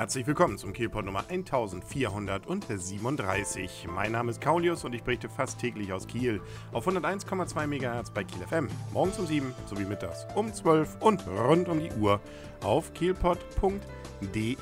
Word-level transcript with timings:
Herzlich 0.00 0.26
willkommen 0.26 0.56
zum 0.56 0.72
Kielpot 0.72 1.04
Nummer 1.04 1.26
1437. 1.28 3.86
Mein 3.94 4.12
Name 4.12 4.30
ist 4.30 4.40
Kaulius 4.40 4.82
und 4.86 4.94
ich 4.94 5.02
berichte 5.02 5.28
fast 5.28 5.60
täglich 5.60 5.92
aus 5.92 6.06
Kiel 6.06 6.40
auf 6.72 6.88
101,2 6.88 7.66
MHz 7.66 8.08
bei 8.08 8.24
Kiel 8.24 8.40
FM. 8.46 8.68
Morgens 8.94 9.18
um 9.18 9.26
7 9.26 9.52
sowie 9.66 9.84
mittags 9.84 10.26
um 10.34 10.54
12 10.54 11.02
und 11.02 11.28
rund 11.28 11.68
um 11.68 11.80
die 11.80 11.92
Uhr 12.00 12.18
auf 12.62 12.94
kielpot.de. 12.94 14.56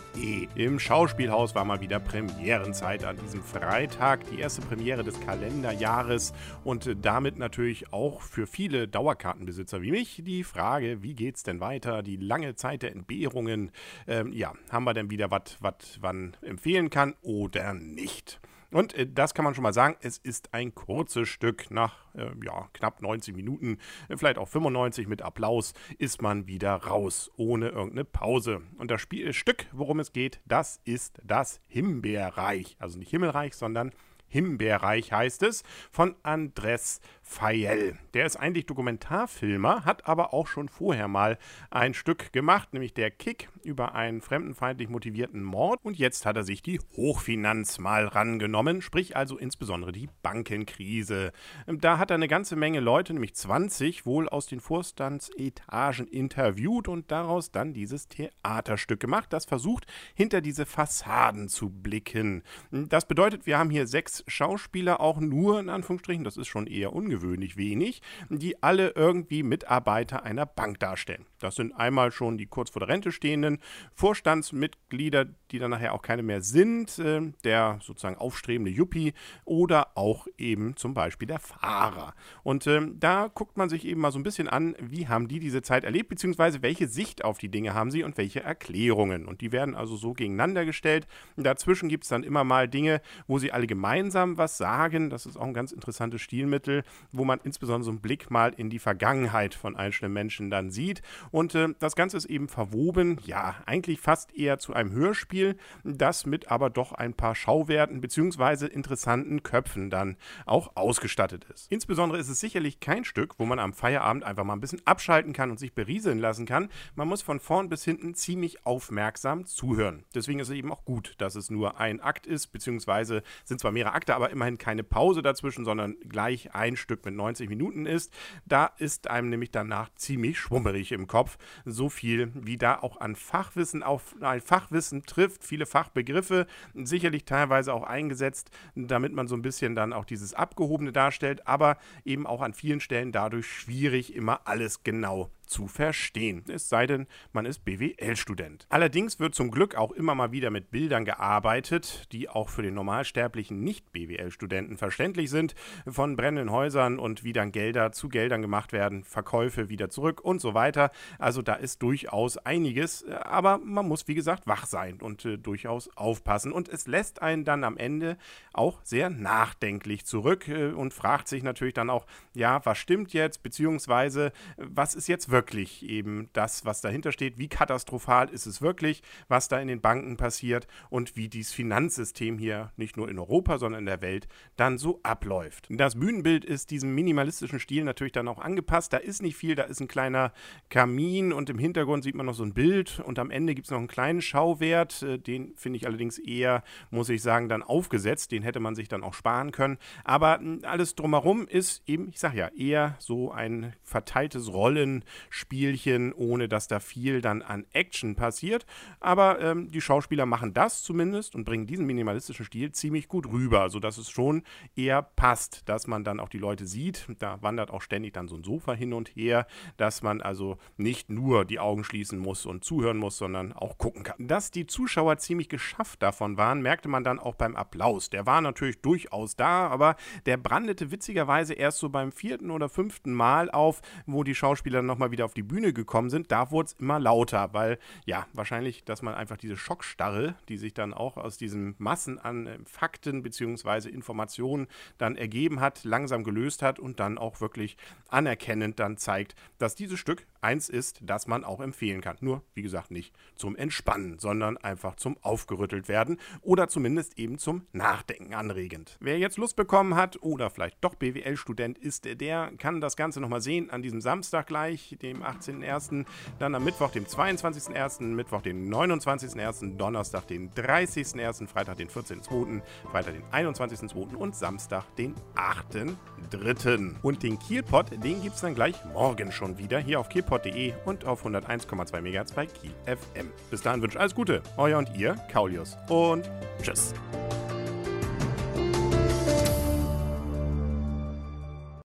Im 0.55 0.79
Schauspielhaus 0.81 1.55
war 1.55 1.65
mal 1.65 1.81
wieder 1.81 2.01
Premierenzeit 2.01 3.05
an 3.05 3.17
diesem 3.17 3.43
Freitag, 3.43 4.29
die 4.31 4.41
erste 4.41 4.63
Premiere 4.63 5.05
des 5.05 5.21
Kalenderjahres 5.21 6.33
und 6.65 6.97
damit 7.03 7.39
natürlich 7.39 7.93
auch 7.93 8.23
für 8.23 8.49
viele 8.49 8.89
Dauerkartenbesitzer 8.89 9.83
wie 9.83 9.93
mich 9.93 10.21
die 10.25 10.43
Frage, 10.43 11.03
wie 11.03 11.15
geht's 11.15 11.45
denn 11.45 11.61
weiter? 11.61 12.03
Die 12.03 12.17
lange 12.17 12.57
Zeit 12.57 12.83
der 12.83 12.91
Entbehrungen. 12.93 13.71
Ähm, 14.07 14.33
ja, 14.33 14.55
haben 14.71 14.85
wir 14.85 14.95
denn 14.95 15.11
wieder 15.11 15.28
was, 15.31 15.57
was 15.61 15.99
man 16.01 16.37
empfehlen 16.43 16.91
kann 16.91 17.15
oder 17.23 17.75
nicht? 17.75 18.41
Und 18.71 18.95
äh, 18.95 19.07
das 19.07 19.35
kann 19.35 19.45
man 19.45 19.55
schon 19.55 19.63
mal 19.63 19.73
sagen, 19.73 19.97
es 20.01 20.19
ist 20.19 20.53
ein 20.53 20.75
kurzes 20.75 21.29
Stück. 21.29 21.71
Nach 21.71 21.95
äh, 22.15 22.31
ja, 22.45 22.69
knapp 22.73 23.01
90 23.01 23.35
Minuten, 23.35 23.79
äh, 24.09 24.17
vielleicht 24.17 24.39
auch 24.39 24.49
95 24.49 25.09
mit 25.09 25.23
Applaus, 25.23 25.73
ist 25.99 26.21
man 26.21 26.47
wieder 26.47 26.75
raus, 26.75 27.31
ohne 27.37 27.69
irgendeine 27.69 28.05
Pause. 28.05 28.63
Und 28.79 28.91
das 28.91 29.01
Spiel, 29.01 29.33
Stück, 29.33 29.67
worum 29.73 30.01
es 30.01 30.13
geht, 30.13 30.41
das 30.45 30.81
ist 30.85 31.21
das 31.25 31.61
Himbeerreich. 31.67 32.77
Also 32.79 32.99
nicht 32.99 33.11
Himmelreich, 33.11 33.55
sondern 33.55 33.93
Himbeerreich 34.29 35.13
heißt 35.13 35.43
es, 35.43 35.63
von 35.91 36.15
Andres 36.23 37.01
Fayel. 37.23 37.99
Der 38.15 38.25
ist 38.25 38.37
eigentlich 38.37 38.65
Dokumentarfilmer, 38.67 39.85
hat 39.85 40.07
aber 40.07 40.33
auch 40.33 40.47
schon 40.47 40.69
vorher 40.69 41.09
mal 41.09 41.39
ein 41.71 41.93
Stück 41.93 42.33
gemacht, 42.33 42.73
nämlich 42.73 42.95
der 42.95 43.11
Kick 43.11 43.51
über 43.63 43.95
einen 43.95 44.23
fremdenfeindlich 44.23 44.89
motivierten 44.89 45.43
Mord. 45.43 45.79
Und 45.83 45.99
jetzt 45.99 46.25
hat 46.25 46.37
er 46.37 46.43
sich 46.43 46.63
die 46.63 46.81
Hochfinanz 46.97 47.79
mal 47.79 48.07
rangenommen, 48.07 48.81
sprich 48.81 49.15
also 49.15 49.37
insbesondere 49.37 49.93
die 49.93 50.09
Bankenkrise. 50.23 51.33
Da 51.67 51.99
hat 51.99 52.11
er 52.11 52.15
eine 52.15 52.29
ganze 52.29 52.57
Menge 52.57 52.81
Leute, 52.81 53.13
nämlich 53.13 53.35
20, 53.35 54.07
wohl 54.07 54.29
aus 54.29 54.47
den 54.47 54.61
Vorstandsetagen 54.61 56.07
interviewt 56.07 56.89
und 56.89 57.11
daraus 57.11 57.51
dann 57.51 57.75
dieses 57.75 58.09
Theaterstück 58.09 59.01
gemacht, 59.01 59.33
das 59.33 59.45
versucht, 59.45 59.87
hinter 60.15 60.41
diese 60.41 60.65
Fassaden 60.65 61.49
zu 61.49 61.69
blicken. 61.69 62.43
Das 62.71 63.07
bedeutet, 63.07 63.47
wir 63.47 63.59
haben 63.59 63.71
hier 63.71 63.87
sechs 63.87 64.18
Schauspieler 64.27 65.01
auch 65.01 65.21
nur, 65.21 65.61
in 65.61 65.69
Anführungsstrichen, 65.69 66.25
das 66.25 66.37
ist 66.37 66.49
schon 66.49 66.67
eher 66.67 66.93
ungewöhnlich 66.93 67.57
wenig, 67.57 68.03
die 68.29 68.63
alle 68.63 68.91
irgendwie 68.91 69.43
Mitarbeiter 69.43 70.23
einer 70.23 70.47
Bank 70.47 70.81
darstellen. 70.81 71.27
Das 71.39 71.55
sind 71.55 71.73
einmal 71.73 72.11
schon 72.11 72.37
die 72.37 72.47
kurz 72.47 72.71
vor 72.71 72.81
der 72.81 72.89
Rente 72.89 73.13
stehenden 73.13 73.59
Vorstandsmitglieder, 73.95 75.27
die 75.51 75.59
dann 75.59 75.71
nachher 75.71 75.95
auch 75.95 76.03
keine 76.03 76.23
mehr 76.23 76.43
sind, 76.43 76.99
äh, 76.99 77.33
der 77.45 77.79
sozusagen 77.81 78.17
aufstrebende 78.17 78.71
Yuppie 78.71 79.13
oder 79.45 79.97
auch 79.97 80.27
eben 80.37 80.77
zum 80.77 80.95
Beispiel 80.95 81.29
der 81.29 81.39
Fahrer. 81.39 82.15
Und 82.43 82.67
äh, 82.67 82.81
da 82.95 83.29
guckt 83.33 83.57
man 83.57 83.69
sich 83.69 83.87
eben 83.87 84.01
mal 84.01 84.13
so 84.13 84.19
ein 84.19 84.25
bisschen 84.25 84.49
an, 84.49 84.75
wie 84.81 85.09
haben 85.09 85.29
die 85.29 85.39
diese 85.39 85.63
Zeit 85.63 85.85
erlebt, 85.85 86.09
beziehungsweise 86.09 86.63
welche 86.63 86.89
Sicht 86.89 87.25
auf 87.25 87.39
die 87.39 87.51
Dinge 87.51 87.75
haben 87.75 87.91
sie 87.91 88.03
und 88.03 88.17
welche 88.17 88.43
Erklärungen. 88.43 89.27
Und 89.27 89.41
die 89.41 89.53
werden 89.53 89.75
also 89.75 89.97
so 89.97 90.13
gegeneinander 90.13 90.65
gestellt. 90.65 91.07
Dazwischen 91.37 91.89
gibt 91.89 92.05
es 92.05 92.11
dann 92.11 92.25
immer 92.25 92.45
mal 92.45 92.69
Dinge, 92.69 93.01
wo 93.27 93.39
sie 93.39 93.53
alle 93.53 93.67
gemeinsam 93.67 94.08
gemeinsam 94.09 94.39
was 94.39 94.57
sagen. 94.57 95.11
Das 95.11 95.27
ist 95.27 95.37
auch 95.37 95.45
ein 95.45 95.53
ganz 95.53 95.71
interessantes 95.71 96.23
Stilmittel, 96.23 96.83
wo 97.13 97.25
man 97.25 97.41
insbesondere 97.45 97.85
so 97.85 97.91
einen 97.91 98.01
Blick 98.01 98.31
mal 98.31 98.55
in 98.57 98.71
die 98.71 98.79
Vergangenheit 98.79 99.55
von 99.55 99.77
einzelnen 99.77 100.15
Menschen 100.15 100.49
dann 100.51 100.71
sieht. 100.71 101.03
Und 101.31 101.55
äh, 101.55 101.69
das 101.79 101.95
Ganze 101.95 102.17
ist 102.17 102.25
eben 102.25 102.49
verwoben, 102.49 103.19
ja, 103.25 103.57
eigentlich 103.67 104.01
fast 104.01 104.35
eher 104.35 104.59
zu 104.59 104.73
einem 104.73 104.93
Hörspiel, 104.93 105.57
das 105.85 106.25
mit 106.25 106.51
aber 106.51 106.71
doch 106.71 106.93
ein 106.93 107.13
paar 107.13 107.35
Schauwerten 107.35 108.01
bzw. 108.01 108.67
interessanten 108.67 109.43
Köpfen 109.43 109.91
dann 109.91 110.17
auch 110.47 110.75
ausgestattet 110.75 111.45
ist. 111.53 111.71
Insbesondere 111.71 112.19
ist 112.19 112.31
es 112.31 112.41
sicherlich 112.41 112.81
kein 112.81 113.05
Stück, 113.05 113.35
wo 113.39 113.45
man 113.45 113.59
am 113.59 113.75
Feierabend 113.75 114.25
einfach 114.25 114.45
mal 114.45 114.55
ein 114.55 114.61
bisschen 114.61 114.83
abschalten 114.87 115.35
kann 115.35 115.51
und 115.51 115.59
sich 115.59 115.75
berieseln 115.75 116.19
lassen 116.19 116.47
kann. 116.47 116.71
Man 116.95 117.09
muss 117.09 117.21
von 117.21 117.41
vorn 117.41 117.69
bis 117.69 117.85
hinten 117.85 118.15
ziemlich 118.15 118.65
aufmerksam 118.65 119.45
zuhören. 119.45 120.05
Deswegen 120.15 120.41
ist 120.41 120.49
es 120.49 120.55
eben 120.55 120.73
auch 120.73 120.87
gut, 120.87 121.15
dass 121.19 121.35
es 121.35 121.51
nur 121.51 121.79
ein 121.79 122.01
Akt 122.01 122.27
ist, 122.27 122.49
beziehungsweise 122.49 123.23
sind 123.45 123.61
zwar 123.61 123.73
mehrere 123.73 123.93
Akte, 123.93 123.98
aber 124.07 124.31
immerhin 124.31 124.59
keine 124.59 124.83
Pause 124.83 125.23
dazwischen, 125.23 125.65
sondern 125.65 125.97
gleich 126.09 126.55
ein 126.55 126.77
Stück 126.77 127.05
mit 127.05 127.15
90 127.15 127.49
Minuten 127.49 127.87
ist. 127.87 128.13
Da 128.47 128.67
ist 128.79 129.11
einem 129.11 129.29
nämlich 129.29 129.51
danach 129.51 129.91
ziemlich 129.95 130.39
schwummerig 130.39 130.93
im 130.93 131.07
Kopf. 131.07 131.39
So 131.65 131.89
viel, 131.89 132.33
wie 132.35 132.57
da 132.57 132.79
auch 132.79 133.01
an 133.01 133.17
Fachwissen 133.17 133.83
auf 133.83 134.15
ein 134.21 134.41
Fachwissen 134.41 135.05
trifft, 135.05 135.45
viele 135.45 135.67
Fachbegriffe, 135.67 136.47
sicherlich 136.75 137.25
teilweise 137.25 137.73
auch 137.73 137.85
eingesetzt, 137.85 138.51
damit 138.75 139.13
man 139.13 139.29
so 139.29 139.35
ein 139.35 139.43
bisschen 139.43 139.75
dann 139.75 139.93
auch 139.93 140.05
dieses 140.05 140.35
Abgehobene 140.35 140.93
darstellt, 140.93 141.47
aber 141.47 141.79
eben 142.05 142.27
auch 142.27 142.41
an 142.41 142.55
vielen 142.55 142.81
Stellen 142.81 143.13
dadurch 143.13 143.47
schwierig, 143.47 144.15
immer 144.15 144.47
alles 144.47 144.85
genau 144.85 145.31
zu 145.49 145.67
verstehen. 145.67 146.45
Es 146.49 146.69
sei 146.69 146.87
denn, 146.87 147.07
man 147.33 147.47
ist 147.47 147.65
BWL-Student. 147.65 148.67
Allerdings 148.69 149.19
wird 149.19 149.35
zum 149.35 149.51
Glück 149.51 149.75
auch 149.75 149.93
immer 149.93 150.15
mal 150.15 150.33
wieder 150.33 150.51
mit 150.51 150.71
Bildern 150.71 151.05
gearbeitet, 151.05 152.13
die 152.13 152.29
auch 152.29 152.49
für 152.49 152.63
den 152.63 152.75
normalsterblichen 152.75 153.61
Nicht-BWL-Studenten 153.61 154.77
verständlich 154.77 155.31
sind, 155.31 155.55
von 155.87 156.17
brennenden 156.17 156.53
Häusern 156.53 156.99
und 156.99 157.25
wie 157.25 157.33
dann 157.33 157.53
Gelder 157.53 157.93
zu 157.93 158.09
Geldern 158.09 158.43
gemacht 158.43 158.73
werden, 158.73 159.05
Verkäufe 159.05 159.69
wieder 159.69 159.89
zurück 159.91 160.21
und 160.21 160.41
so 160.41 160.55
weiter. 160.55 160.91
Also 161.19 161.43
da 161.43 161.55
ist 161.55 161.83
durchaus 161.83 162.37
einiges, 162.39 163.05
aber 163.09 163.59
man 163.59 163.89
muss 163.89 164.07
wie 164.09 164.15
gesagt 164.15 164.47
wach 164.47 164.67
sein 164.67 165.01
und 165.01 165.25
äh, 165.25 165.39
durchaus 165.39 165.89
aufpassen. 165.97 166.53
Und 166.53 166.69
es 166.69 166.87
lässt 166.87 167.23
einen 167.23 167.45
dann 167.45 167.65
am 167.65 167.77
Ende 167.77 168.17
auch 168.53 168.81
sehr 168.85 169.11
nachdenklich 169.11 170.05
zurück 170.05 170.49
äh, 170.49 170.73
und 170.73 170.93
fragt 170.93 171.29
sich 171.29 171.43
natürlich 171.43 171.75
dann 171.75 171.91
auch, 171.91 172.07
ja, 172.35 172.65
was 172.65 172.79
stimmt 172.79 173.13
jetzt, 173.13 173.43
beziehungsweise 173.43 174.33
was 174.57 174.95
ist 174.95 175.09
jetzt 175.09 175.31
wirklich 175.31 175.38
wirklich 175.39 175.89
eben 175.89 176.31
das, 176.33 176.65
was 176.65 176.81
dahinter 176.81 177.13
steht. 177.13 177.39
Wie 177.39 177.47
katastrophal 177.47 178.29
ist 178.29 178.47
es 178.47 178.61
wirklich, 178.61 179.05
was 179.29 179.47
da 179.47 179.61
in 179.61 179.69
den 179.69 179.81
Banken 179.81 180.17
passiert 180.17 180.67
und 180.91 181.15
wie 181.15 181.29
dieses 181.29 181.53
Finanzsystem 181.53 182.39
hier 182.39 182.73
nicht 182.77 182.97
nur 182.97 183.09
in 183.09 183.21
Europa, 183.21 183.59
sondern 183.59 183.83
in 183.83 183.87
der 183.87 184.03
Welt 184.03 184.27
dann 184.57 184.79
so 184.79 184.99
abläuft. 185.05 185.69
Das 185.71 185.95
Bühnenbild 185.95 186.45
ist 186.45 186.73
diesem 186.73 186.93
minimalistischen 186.93 187.61
Stil 187.61 187.85
natürlich 187.85 188.13
dann 188.13 188.27
auch 188.27 188.39
angepasst. 188.39 188.93
Da 188.93 188.97
ist 188.97 189.23
nicht 189.23 189.37
viel, 189.37 189.55
da 189.55 189.63
ist 189.63 189.81
ein 189.81 189.87
kleiner 189.87 190.33
Kamin 190.71 191.33
und 191.33 191.51
im 191.51 191.59
Hintergrund 191.61 192.03
sieht 192.03 192.17
man 192.17 192.27
noch 192.27 192.35
so 192.35 192.43
ein 192.43 192.53
Bild 192.53 192.99
und 192.99 193.21
am 193.21 193.31
Ende 193.31 193.55
gibt 193.55 193.69
es 193.69 193.71
noch 193.71 193.79
einen 193.79 193.87
kleinen 193.87 194.21
Schauwert. 194.21 195.05
Äh, 195.05 195.19
den 195.21 195.55
finde 195.55 195.77
ich 195.77 195.87
allerdings 195.87 196.19
eher, 196.19 196.65
muss 196.91 197.11
ich 197.11 197.23
sagen, 197.23 197.49
dann 197.49 197.63
aufgesetzt. 197.63 198.33
Den 198.33 198.43
hätte 198.43 198.59
man 198.59 198.75
sich 198.75 198.89
dann 198.89 199.05
auch 199.05 199.15
sparen 199.15 199.53
können. 199.53 199.79
Aber 200.03 200.41
hm, 200.41 200.63
alles 200.65 200.97
drumherum 200.97 201.47
ist 201.47 201.83
eben, 201.87 202.09
ich 202.09 202.19
sage 202.19 202.39
ja, 202.39 202.49
eher 202.49 202.97
so 202.99 203.31
ein 203.31 203.73
verteiltes 203.85 204.53
Rollen 204.53 205.05
Spielchen, 205.31 206.13
ohne 206.13 206.49
dass 206.49 206.69
da 206.69 206.81
viel 206.81 207.21
dann 207.21 207.43
an 207.43 207.67
Action 207.73 208.15
passiert. 208.15 208.67
Aber 209.01 209.41
ähm, 209.41 209.71
die 209.71 209.81
Schauspieler 209.81 210.27
machen 210.27 210.55
das 210.55 210.83
zumindest 210.83 211.35
und 211.35 211.45
bringen 211.45 211.67
diesen 211.67 211.87
minimalistischen 211.87 212.45
Stil 212.45 212.73
ziemlich 212.73 213.09
gut 213.09 213.27
rüber, 213.27 213.71
sodass 213.71 213.99
es 213.99 214.11
schon 214.11 214.43
eher 214.77 215.03
passt, 215.03 215.69
dass 215.69 215.87
man 215.87 216.05
dann 216.05 216.21
auch 216.21 216.29
die 216.29 216.39
Leute 216.39 216.67
sieht. 216.67 217.07
Da 217.19 217.43
wandert 217.43 217.71
auch 217.71 217.83
ständig 217.83 218.15
dann 218.15 218.29
so 218.29 218.37
ein 218.37 218.45
Sofa 218.45 218.73
hin 218.73 218.93
und 218.93 219.09
her, 219.09 219.47
dass 219.77 220.03
man 220.03 220.21
also 220.21 220.59
nicht 220.77 221.11
nur 221.11 221.45
die 221.45 221.59
Augen 221.59 221.85
schließen 221.85 222.19
muss 222.19 222.47
und 222.47 222.65
zuhören 222.65 222.99
muss, 222.99 223.19
sondern 223.19 223.53
auch 223.53 223.79
gucken 223.79 224.03
kann. 224.03 224.27
Dass 224.27 224.51
die 224.51 224.67
Zuschauer 224.67 225.19
ziemlich 225.19 225.49
geschafft 225.49 226.03
davon 226.03 226.37
waren, 226.37 226.63
merkte 226.63 226.89
man 226.89 227.05
dann 227.05 227.19
auch 227.19 227.35
beim 227.35 227.57
Applaus. 227.57 228.11
Der 228.11 228.27
war 228.27 228.41
natürlich 228.41 228.81
durchaus 228.81 229.37
da, 229.37 229.69
aber 229.69 229.97
der 230.27 230.37
brandete 230.37 230.91
witzigerweise 230.91 231.55
erst 231.55 231.79
so 231.79 231.89
beim 231.89 232.13
vierten 232.13 232.51
oder 232.51 232.69
fünften 232.69 233.13
Mal 233.13 233.51
auf, 233.51 233.81
wo 234.07 234.25
die 234.25 234.35
Schauspieler 234.35 234.83
nochmal 234.83 235.11
wieder 235.11 235.18
wieder 235.19 235.25
auf 235.25 235.35
die 235.35 235.43
Bühne 235.43 235.73
gekommen 235.73 236.11
sind, 236.11 236.31
da 236.31 236.53
wurde 236.53 236.67
es 236.67 236.73
immer 236.75 237.01
lauter, 237.01 237.53
weil 237.53 237.79
ja, 238.07 238.27
wahrscheinlich, 238.35 238.85
dass 238.85 239.03
man 239.03 239.15
einfach 239.15 239.37
diese 239.37 239.57
Schockstarre, 239.57 240.37
die 240.49 240.57
sich 240.57 240.75
dann 240.75 240.95
auch 240.95 241.17
aus 241.17 241.37
diesen 241.37 241.75
Massen 241.79 242.21
an 242.21 242.47
äh, 242.47 242.59
Fakten 242.65 243.23
bzw. 243.23 243.89
Informationen 243.89 244.69
dann 244.97 245.17
ergeben 245.17 245.61
hat, 245.61 245.83
langsam 245.83 246.23
gelöst 246.23 246.63
hat 246.63 246.79
und 246.79 247.01
dann 247.01 247.19
auch 247.19 247.41
wirklich 247.41 247.77
anerkennend 248.09 248.79
dann 248.79 248.97
zeigt, 248.97 249.35
dass 249.59 249.75
dieses 249.75 249.99
Stück 249.99 250.25
eins 250.41 250.69
ist, 250.69 251.01
das 251.03 251.27
man 251.27 251.45
auch 251.45 251.61
empfehlen 251.61 252.01
kann. 252.01 252.17
Nur, 252.21 252.43
wie 252.55 252.63
gesagt, 252.63 252.93
nicht 252.93 253.13
zum 253.35 253.57
Entspannen, 253.57 254.21
sondern 254.21 254.57
einfach 254.57 254.95
zum 254.95 255.17
Aufgerüttelt 255.23 255.89
werden 255.89 256.19
oder 256.43 256.69
zumindest 256.69 257.19
eben 257.19 257.39
zum 257.39 257.67
Nachdenken 257.73 258.35
anregend. 258.35 258.97
Wer 259.01 259.19
jetzt 259.19 259.37
Lust 259.37 259.57
bekommen 259.57 259.97
hat 259.97 260.23
oder 260.23 260.51
vielleicht 260.51 260.79
doch 260.83 260.95
BWL-Student 260.95 261.77
ist, 261.79 262.05
der 262.21 262.53
kann 262.59 262.81
das 262.81 262.97
Ganze 262.97 263.21
nochmal 263.21 263.41
sehen 263.41 263.71
an 263.71 263.83
diesem 263.83 264.01
Samstag 264.01 264.47
gleich, 264.47 264.97
den 265.03 265.08
dem 265.09 265.23
18.01., 265.23 266.05
dann 266.39 266.55
am 266.55 266.65
Mittwoch, 266.65 266.91
dem 266.91 267.05
22.01., 267.05 268.03
Mittwoch, 268.03 268.43
den 268.43 268.73
29.01., 268.73 269.77
Donnerstag, 269.77 270.27
den 270.27 270.51
30.01., 270.51 271.47
Freitag, 271.47 271.77
den 271.77 271.89
14.02., 271.89 272.61
Freitag, 272.91 273.15
den 273.15 273.25
21.02. 273.25 274.17
und 274.17 274.37
Samstag, 274.37 274.85
den 274.97 275.15
8.03. 275.37 276.95
Und 277.03 277.23
den 277.23 277.39
Kielpot, 277.39 277.91
den 277.93 278.23
gibt 278.23 278.35
es 278.37 278.41
dann 278.41 278.55
gleich 278.55 278.77
morgen 278.93 279.33
schon 279.33 279.59
wieder 279.59 279.79
hier 279.79 280.01
auf 280.01 280.09
kielpot.de 280.09 280.75
und 280.85 281.05
auf 281.05 281.25
101,2 281.25 282.01
MHz 282.01 282.33
bei 282.33 282.47
Kiel 282.47 282.75
FM. 282.87 283.31
Bis 283.51 283.63
dahin 283.63 283.83
wünsche 283.83 283.97
ich 283.97 284.01
alles 284.01 284.15
Gute, 284.15 284.43
euer 284.57 284.79
und 284.79 284.95
ihr, 284.97 285.15
Kaulius 285.33 285.77
und 285.89 286.31
tschüss. 286.63 286.95